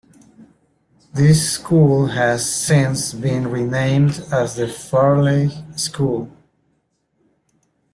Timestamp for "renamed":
3.51-4.25